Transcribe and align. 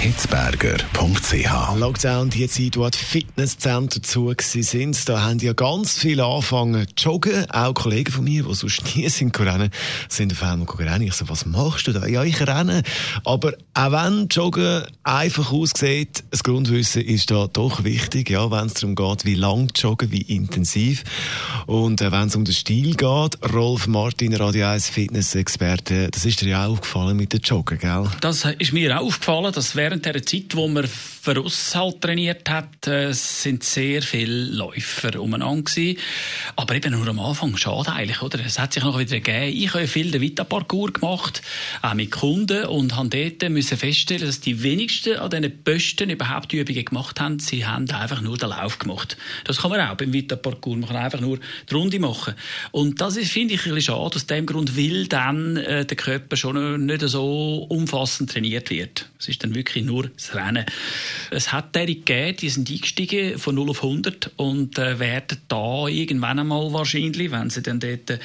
hitzberger.ch. 0.00 1.76
Lockdown, 1.78 2.30
die 2.30 2.46
Zeit, 2.48 2.76
wo 2.76 2.88
die 2.88 2.98
Fitnesszentren 2.98 4.02
zu 4.02 4.34
sind, 4.38 5.08
da 5.08 5.22
haben 5.22 5.38
ja 5.38 5.52
ganz 5.52 5.98
viele 5.98 6.24
angefangen 6.24 6.86
zu 6.94 7.08
joggen. 7.08 7.50
Auch 7.50 7.72
Kollegen 7.74 8.12
von 8.12 8.24
mir, 8.24 8.42
die 8.42 8.54
sonst 8.54 8.82
nie 8.96 9.08
sind 9.08 9.38
rennen, 9.40 9.70
sind 10.08 10.32
auf 10.32 10.42
einmal 10.42 10.68
rennen. 10.76 11.06
Ich 11.06 11.14
so, 11.14 11.28
was 11.28 11.46
machst 11.46 11.86
du 11.86 11.92
da? 11.92 12.06
Ja, 12.06 12.22
ich 12.22 12.40
renne. 12.46 12.82
Aber 13.24 13.54
auch 13.72 13.92
wenn 13.92 14.28
Joggen 14.28 14.82
einfach 15.04 15.52
aussieht, 15.52 16.24
das 16.30 16.44
Grundwissen 16.44 17.02
ist 17.02 17.30
da 17.30 17.46
doch 17.46 17.84
wichtig, 17.84 18.30
ja, 18.30 18.50
wenn 18.50 18.66
es 18.66 18.74
darum 18.74 18.94
geht, 18.94 19.24
wie 19.24 19.34
lang 19.34 19.70
joggen, 19.74 20.10
wie 20.10 20.22
intensiv. 20.22 21.04
Und 21.66 22.02
äh, 22.02 22.12
wenn 22.12 22.28
es 22.28 22.36
um 22.36 22.44
den 22.44 22.54
Stil 22.54 22.94
geht, 22.94 23.52
Rolf 23.52 23.86
Martin, 23.86 24.34
Radio 24.34 24.66
1 24.66 24.90
Fitness-Experte, 24.90 26.10
das 26.10 26.24
ist 26.24 26.42
dir 26.42 26.48
ja 26.50 26.66
auch 26.66 26.72
aufgefallen 26.72 27.16
mit 27.16 27.32
dem 27.32 27.40
Joggen, 27.40 27.78
gell? 27.78 28.10
Das 28.20 28.44
ist 28.58 28.72
mir 28.72 28.98
auch 28.98 29.06
aufgefallen, 29.06 29.52
dass 29.52 29.74
während 29.74 29.83
während 29.84 30.06
der 30.06 30.24
Zeit, 30.24 30.56
wo 30.56 30.66
man 30.66 30.88
für 31.24 31.42
halt 31.74 32.00
trainiert 32.02 32.50
hat, 32.50 32.86
äh, 32.86 33.12
sind 33.14 33.64
sehr 33.64 34.02
viele 34.02 34.44
Läufer 34.44 35.18
umeinander 35.18 35.62
gewesen. 35.62 35.98
Aber 36.54 36.74
eben 36.74 36.92
nur 36.92 37.08
am 37.08 37.18
Anfang, 37.18 37.56
schade 37.56 37.92
eigentlich, 37.92 38.20
oder? 38.20 38.40
Es 38.44 38.58
hat 38.58 38.74
sich 38.74 38.84
noch 38.84 38.98
wieder 38.98 39.20
gegeben. 39.20 39.56
Ich 39.56 39.72
habe 39.72 39.86
viel 39.86 40.10
den 40.10 40.20
Vita-Parcours 40.20 40.92
gemacht, 40.92 41.40
auch 41.80 41.94
mit 41.94 42.10
Kunden, 42.10 42.66
und 42.66 42.94
habe 42.94 43.08
dort 43.08 43.50
müssen 43.50 43.78
feststellen, 43.78 44.26
dass 44.26 44.40
die 44.40 44.62
wenigsten 44.62 45.16
an 45.16 45.30
diesen 45.30 45.64
Posten 45.64 46.10
überhaupt 46.10 46.52
Übungen 46.52 46.84
gemacht 46.84 47.18
haben. 47.18 47.38
Sie 47.38 47.64
haben 47.64 47.90
einfach 47.90 48.20
nur 48.20 48.36
den 48.36 48.50
Lauf 48.50 48.78
gemacht. 48.78 49.16
Das 49.44 49.62
kann 49.62 49.70
man 49.70 49.80
auch 49.80 49.96
beim 49.96 50.12
Vita-Parcours. 50.12 50.76
Man 50.76 50.88
kann 50.88 50.96
einfach 50.96 51.20
nur 51.20 51.38
die 51.70 51.74
Runde 51.74 52.00
machen. 52.00 52.34
Und 52.70 53.00
das 53.00 53.16
ist, 53.16 53.32
finde 53.32 53.54
ich, 53.54 53.60
ein 53.60 53.74
bisschen 53.74 53.94
schade. 53.94 54.16
Aus 54.16 54.26
dem 54.26 54.44
Grund 54.44 54.76
will 54.76 55.06
dann 55.06 55.56
äh, 55.56 55.86
der 55.86 55.96
Körper 55.96 56.36
schon 56.36 56.84
nicht 56.84 57.00
so 57.00 57.64
umfassend 57.70 58.30
trainiert 58.30 58.68
wird. 58.68 59.08
Es 59.18 59.28
ist 59.28 59.42
dann 59.42 59.54
wirklich 59.54 59.84
nur 59.84 60.08
das 60.08 60.34
Rennen. 60.34 60.66
Es 61.30 61.52
hat 61.52 61.74
derige 61.74 62.04
gegeben, 62.04 62.36
die 62.36 62.48
sind 62.48 62.70
eingestiegen 62.70 63.38
von 63.38 63.54
0 63.54 63.70
auf 63.70 63.82
100 63.82 64.32
und 64.36 64.78
äh, 64.78 64.98
werden 64.98 65.38
da 65.48 65.86
irgendwann 65.88 66.38
einmal 66.38 66.72
wahrscheinlich, 66.72 67.30
wenn 67.30 67.50
sie 67.50 67.62
dann 67.62 67.80
dort 67.80 68.18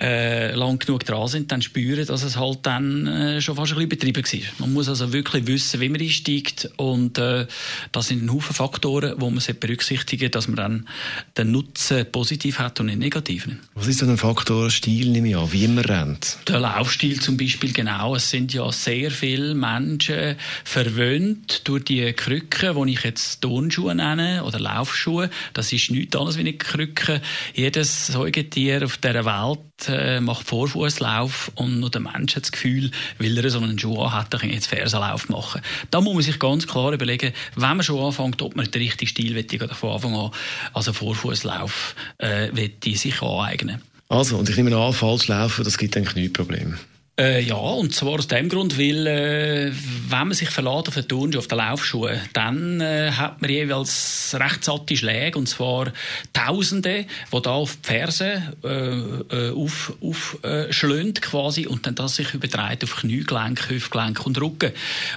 äh, 0.00 0.54
lang 0.54 0.78
genug 0.78 1.04
dran 1.04 1.28
sind, 1.28 1.52
dann 1.52 1.62
spüren, 1.62 2.06
dass 2.06 2.22
es 2.22 2.36
halt 2.36 2.60
dann 2.62 3.06
äh, 3.06 3.40
schon 3.40 3.56
fast 3.56 3.72
ein 3.72 3.88
bisschen 3.88 4.10
übertrieben 4.10 4.44
war. 4.58 4.66
Man 4.66 4.72
muss 4.72 4.88
also 4.88 5.12
wirklich 5.12 5.46
wissen, 5.46 5.80
wie 5.80 5.88
man 5.88 6.00
einsteigt 6.00 6.70
und 6.76 7.18
äh, 7.18 7.46
das 7.92 8.08
sind 8.08 8.24
ein 8.24 8.32
Haufen 8.32 8.54
Faktoren, 8.54 9.14
wo 9.18 9.30
man 9.30 9.42
berücksichtigen 9.60 10.30
dass 10.30 10.48
man 10.48 10.56
dann 10.56 10.88
den 11.36 11.52
Nutzen 11.52 12.06
positiv 12.10 12.58
hat 12.58 12.80
und 12.80 12.86
nicht 12.86 12.98
negativ. 12.98 13.48
Was 13.74 13.86
ist 13.86 14.00
denn 14.00 14.10
ein 14.10 14.18
Faktor 14.18 14.70
Stil, 14.70 15.08
nehme 15.08 15.28
ich 15.28 15.36
an, 15.36 15.52
wie 15.52 15.68
man 15.68 15.84
rennt? 15.84 16.38
Der 16.48 16.60
Laufstil 16.60 17.20
zum 17.20 17.36
Beispiel, 17.36 17.72
genau. 17.72 18.14
Es 18.16 18.30
sind 18.30 18.52
ja 18.52 18.70
sehr 18.72 19.10
viele 19.10 19.54
Menschen 19.54 20.36
verwöhnt 20.64 21.62
durch 21.64 21.84
die 21.84 22.01
Krücke, 22.12 22.74
die 22.74 22.92
ich 22.92 23.04
jetzt 23.04 23.40
Turnschuhe 23.40 23.94
nenne 23.94 24.44
oder 24.44 24.58
Laufschuhe. 24.58 25.30
Das 25.54 25.72
ist 25.72 25.90
nichts 25.90 26.16
anderes 26.16 26.36
wie 26.36 26.40
eine 26.40 26.54
Krücke. 26.54 27.20
Jedes 27.54 28.08
Säugetier 28.08 28.84
auf 28.84 28.96
dieser 28.96 29.24
Welt 29.24 29.60
äh, 29.88 30.20
macht 30.20 30.46
Vorfußlauf 30.46 31.52
und 31.54 31.80
nur 31.80 31.90
der 31.90 32.00
Mensch 32.00 32.34
hat 32.34 32.42
das 32.42 32.52
Gefühl, 32.52 32.90
weil 33.18 33.38
er 33.38 33.50
so 33.50 33.60
einen 33.60 33.78
Schuh 33.78 34.10
hat, 34.10 34.30
kann 34.30 34.50
jetzt 34.50 34.66
Fersenlauf 34.66 35.28
machen. 35.28 35.60
Da 35.90 36.00
muss 36.00 36.14
man 36.14 36.22
sich 36.22 36.38
ganz 36.38 36.66
klar 36.66 36.92
überlegen, 36.92 37.32
wenn 37.54 37.76
man 37.76 37.82
schon 37.82 38.04
anfängt, 38.04 38.42
ob 38.42 38.56
man 38.56 38.70
den 38.70 38.82
richtigen 38.82 39.08
Stil 39.08 39.34
will, 39.34 39.68
von 39.68 39.92
Anfang 39.92 40.14
an, 40.14 40.30
also 40.72 40.92
Vorfußlauf, 40.92 41.94
äh, 42.18 42.50
sich 42.94 43.22
aneignen. 43.22 43.80
Also, 44.08 44.36
und 44.36 44.48
ich 44.48 44.56
nehme 44.56 44.76
an, 44.76 44.92
falsch 44.92 45.28
laufen, 45.28 45.64
das 45.64 45.78
gibt 45.78 45.96
eigentlich 45.96 46.14
kein 46.14 46.32
Problem. 46.32 46.78
Äh, 47.20 47.42
ja, 47.42 47.56
und 47.56 47.94
zwar 47.94 48.14
aus 48.14 48.26
dem 48.26 48.48
Grund, 48.48 48.78
weil 48.78 49.06
äh, 49.06 49.70
wenn 50.08 50.28
man 50.28 50.32
sich 50.32 50.48
verlässt 50.48 50.88
auf 50.88 50.94
den 50.94 51.06
Turnschuhe, 51.06 51.40
auf 51.40 51.46
den 51.46 51.58
Laufschuhen, 51.58 52.18
dann 52.32 52.80
äh, 52.80 53.10
hat 53.10 53.42
man 53.42 53.50
jeweils 53.50 54.34
recht 54.40 54.64
satte 54.64 54.96
Schläge, 54.96 55.38
und 55.38 55.46
zwar 55.46 55.92
Tausende, 56.32 57.04
die 57.30 57.42
da 57.42 57.50
auf 57.50 57.76
die 57.76 57.86
Ferse 57.86 58.54
äh, 58.64 59.36
äh 59.36 59.50
auf, 59.52 59.92
aufschlönt 60.00 61.20
quasi 61.20 61.66
und 61.66 61.86
dann 61.86 61.94
das 61.96 62.16
sich 62.16 62.32
übertreibt 62.32 62.82
auf 62.82 62.96
Kniegelenk, 62.96 63.68
Hüftgelenk 63.68 64.24
und 64.24 64.40
Rücken. 64.40 64.72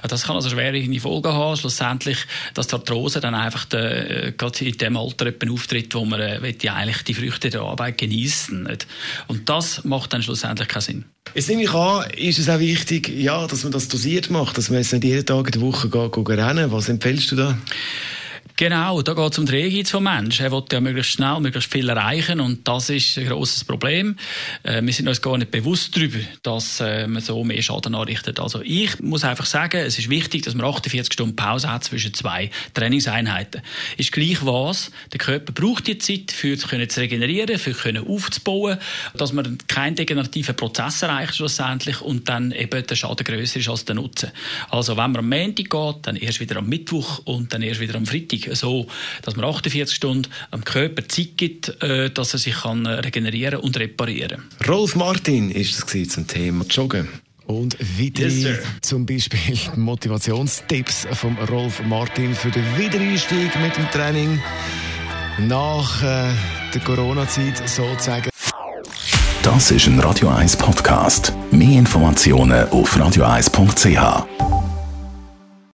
Das 0.06 0.24
kann 0.24 0.36
also 0.36 0.50
schwere 0.50 1.00
Folgen 1.00 1.32
haben, 1.32 1.56
schlussendlich, 1.56 2.18
dass 2.52 2.66
die 2.66 2.74
Arthrose 2.74 3.20
dann 3.20 3.34
einfach 3.34 3.64
de, 3.64 4.28
äh, 4.28 4.32
gerade 4.32 4.66
in 4.66 4.76
dem 4.76 4.98
Alter 4.98 5.32
auftritt, 5.50 5.94
wo 5.94 6.04
man 6.04 6.20
äh, 6.20 6.54
ja 6.60 6.74
eigentlich 6.74 7.04
die 7.04 7.14
Früchte 7.14 7.48
der 7.48 7.62
Arbeit 7.62 7.96
genießen. 7.96 8.68
Und 9.28 9.48
das 9.48 9.82
macht 9.84 10.12
dann 10.12 10.22
schlussendlich 10.22 10.68
keinen 10.68 10.82
Sinn. 10.82 11.15
Jetzt 11.36 11.50
nehme 11.50 11.64
ich 11.64 11.74
an, 11.74 12.10
ist 12.12 12.38
es 12.38 12.48
auch 12.48 12.60
wichtig, 12.60 13.10
ja, 13.10 13.46
dass 13.46 13.62
man 13.62 13.70
das 13.70 13.88
dosiert 13.88 14.30
macht, 14.30 14.56
dass 14.56 14.70
man 14.70 14.78
jetzt 14.78 14.94
nicht 14.94 15.04
jeden 15.04 15.26
Tag 15.26 15.44
in 15.44 15.52
der 15.52 15.60
Woche 15.60 15.90
geht, 15.90 16.12
geht 16.12 16.28
rennen. 16.30 16.72
Was 16.72 16.88
empfiehlst 16.88 17.30
du 17.30 17.36
da? 17.36 17.58
Genau, 18.58 19.02
da 19.02 19.12
geht 19.12 19.32
es 19.32 19.38
um 19.38 19.44
die 19.44 19.54
Ehrgeiz 19.54 19.90
vom 19.90 20.04
Menschen. 20.04 20.46
Er 20.46 20.50
will 20.50 20.62
ja 20.72 20.80
möglichst 20.80 21.12
schnell, 21.12 21.40
möglichst 21.40 21.70
viel 21.70 21.90
erreichen 21.90 22.40
und 22.40 22.66
das 22.66 22.88
ist 22.88 23.18
ein 23.18 23.26
grosses 23.26 23.64
Problem. 23.64 24.16
Äh, 24.62 24.80
wir 24.82 24.94
sind 24.94 25.06
uns 25.08 25.20
gar 25.20 25.36
nicht 25.36 25.50
bewusst 25.50 25.94
darüber, 25.94 26.20
dass 26.42 26.80
äh, 26.80 27.06
man 27.06 27.20
so 27.20 27.44
mehr 27.44 27.60
Schaden 27.60 27.94
anrichtet. 27.94 28.40
Also 28.40 28.62
ich 28.64 28.98
muss 29.00 29.24
einfach 29.24 29.44
sagen, 29.44 29.82
es 29.82 29.98
ist 29.98 30.08
wichtig, 30.08 30.40
dass 30.44 30.54
man 30.54 30.64
48 30.64 31.12
Stunden 31.12 31.36
Pause 31.36 31.70
hat 31.70 31.84
zwischen 31.84 32.14
zwei 32.14 32.50
Trainingseinheiten. 32.72 33.60
Ist 33.98 34.12
gleich 34.12 34.38
was, 34.40 34.90
der 35.12 35.18
Körper 35.18 35.52
braucht 35.52 35.86
die 35.86 35.98
Zeit, 35.98 36.32
für 36.32 36.56
zu 36.56 36.66
regenerieren, 36.70 37.58
für 37.58 37.72
können 37.72 38.08
aufzubauen, 38.08 38.78
dass 39.12 39.34
man 39.34 39.58
keinen 39.68 39.96
degenerativen 39.96 40.56
Prozess 40.56 41.02
erreicht 41.02 41.36
schlussendlich 41.36 42.00
und 42.00 42.30
dann 42.30 42.52
eben 42.52 42.86
der 42.86 42.96
Schaden 42.96 43.22
grösser 43.22 43.60
ist 43.60 43.68
als 43.68 43.84
der 43.84 43.96
Nutzen. 43.96 44.30
Also 44.70 44.96
wenn 44.96 45.12
man 45.12 45.16
am 45.16 45.28
Montag 45.28 45.68
geht, 45.68 46.06
dann 46.06 46.16
erst 46.16 46.40
wieder 46.40 46.56
am 46.56 46.70
Mittwoch 46.70 47.20
und 47.26 47.52
dann 47.52 47.60
erst 47.60 47.80
wieder 47.80 47.96
am 47.96 48.06
Freitag 48.06 48.45
so, 48.54 48.86
dass 49.22 49.36
man 49.36 49.44
48 49.44 49.94
Stunden 49.94 50.30
am 50.50 50.64
Körper 50.64 51.06
Zeit 51.08 51.36
gibt, 51.36 51.82
äh, 51.82 52.10
dass 52.10 52.32
er 52.32 52.38
sich 52.38 52.54
kann 52.54 52.86
äh, 52.86 52.90
regenerieren 52.90 53.60
und 53.60 53.78
reparieren 53.78 54.42
Rolf 54.66 54.96
Martin 54.96 55.50
ist 55.50 55.82
das 55.82 56.08
zum 56.08 56.26
Thema 56.26 56.64
Joggen. 56.66 57.08
Und 57.46 57.76
weitere 57.78 58.28
yes, 58.28 58.58
zum 58.82 59.06
Beispiel 59.06 59.56
Motivationstipps 59.76 61.06
von 61.12 61.36
Rolf 61.48 61.80
Martin 61.84 62.34
für 62.34 62.50
den 62.50 62.64
Wiedereinstieg 62.76 63.50
mit 63.62 63.76
dem 63.76 63.88
Training 63.90 64.40
nach 65.38 66.02
äh, 66.02 66.32
der 66.74 66.80
Corona-Zeit 66.84 67.68
sozusagen. 67.68 68.30
Das 69.42 69.70
ist 69.70 69.86
ein 69.86 70.00
Radio 70.00 70.28
1 70.28 70.56
Podcast. 70.56 71.32
Mehr 71.52 71.78
Informationen 71.78 72.68
auf 72.70 72.96
radio1.ch. 72.96 74.45